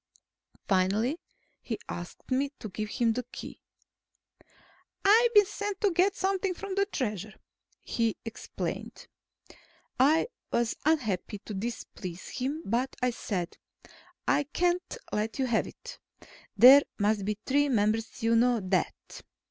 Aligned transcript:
Finally, 0.67 1.19
he 1.61 1.77
asked 1.87 2.31
me 2.31 2.49
to 2.57 2.69
give 2.69 2.89
him 2.89 3.13
the 3.13 3.21
Key. 3.31 3.61
"I've 5.05 5.31
been 5.35 5.45
sent 5.45 5.79
to 5.81 5.91
get 5.91 6.15
something 6.15 6.55
from 6.55 6.73
the 6.73 6.87
Treasure," 6.87 7.35
he 7.83 8.17
explained. 8.25 9.05
I 9.99 10.27
was 10.51 10.75
unhappy 10.85 11.37
to 11.45 11.53
displease 11.53 12.29
him, 12.29 12.63
but 12.65 12.95
I 13.03 13.11
said, 13.11 13.59
"I 14.27 14.45
can't 14.45 14.97
let 15.11 15.37
you 15.37 15.45
have 15.45 15.67
it. 15.67 15.99
There 16.57 16.81
must 16.97 17.23
be 17.23 17.37
three 17.45 17.69
members. 17.69 18.23
You 18.23 18.35
know 18.35 18.59
that." 18.59 18.95